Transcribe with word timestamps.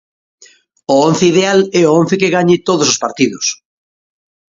O 0.93 0.95
once 1.07 1.23
ideal 1.31 1.59
é 1.81 1.83
o 1.85 1.95
once 1.99 2.15
que 2.21 2.33
gañe 2.35 2.57
todos 2.67 2.87
os 2.93 3.01
partidos. 3.03 3.45